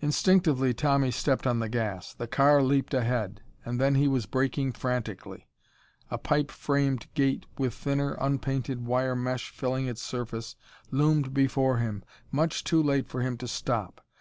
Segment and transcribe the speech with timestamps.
[0.00, 2.14] Instinctively, Tommy stepped on the gas.
[2.14, 3.42] The car leaped ahead.
[3.64, 5.48] And then he was braking frantically.
[6.08, 10.54] A pipe framed gate with thinner, unpainted wire mesh filling its surface
[10.92, 14.00] loomed before him, much too late for him to stop.